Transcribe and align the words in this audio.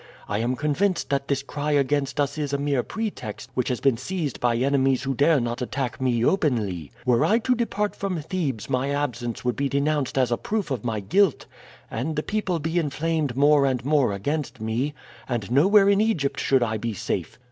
I 0.27 0.39
am 0.39 0.55
convinced 0.55 1.11
that 1.11 1.27
this 1.27 1.43
cry 1.43 1.73
against 1.73 2.19
us 2.19 2.35
is 2.35 2.53
a 2.53 2.57
mere 2.57 2.81
pretext 2.81 3.51
which 3.53 3.67
has 3.67 3.79
been 3.79 3.97
seized 3.97 4.39
by 4.39 4.55
enemies 4.55 5.03
who 5.03 5.13
dare 5.13 5.39
not 5.39 5.61
attack 5.61 6.01
me 6.01 6.25
openly. 6.25 6.91
Were 7.05 7.23
I 7.23 7.37
to 7.37 7.53
depart 7.53 7.95
from 7.95 8.19
Thebes 8.19 8.67
my 8.67 8.89
absence 8.89 9.45
would 9.45 9.55
be 9.55 9.69
denounced 9.69 10.17
as 10.17 10.31
a 10.31 10.37
proof 10.37 10.71
of 10.71 10.83
my 10.83 11.01
guilt, 11.01 11.45
and 11.91 12.15
the 12.15 12.23
people 12.23 12.57
be 12.57 12.79
inflamed 12.79 13.37
more 13.37 13.63
and 13.67 13.85
more 13.85 14.11
against 14.11 14.59
me, 14.59 14.95
and 15.29 15.51
nowhere 15.51 15.87
in 15.87 16.01
Egypt 16.01 16.39
should 16.39 16.63
I 16.63 16.77
be 16.77 16.95
safe. 16.95 17.37